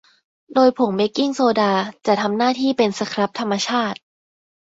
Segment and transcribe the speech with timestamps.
[0.53, 1.73] โดยผงเบกกิ้งโซดา
[2.05, 3.99] จะทำหน้าที่เป็นสครับธรรมชาติ